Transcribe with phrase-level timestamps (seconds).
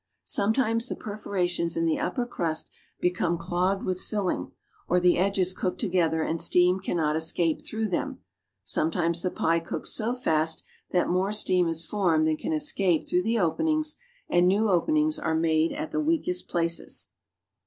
[0.25, 4.51] Sometimes the perforations in the upper crust become clogged with filling
[4.87, 8.17] or the edges cook together and steam can not escape through them;
[8.63, 13.21] sometimes the pie cooks so fast that more steam is formed than can escape through
[13.21, 13.95] the openings
[14.27, 17.09] and new openings are made at the weakest places.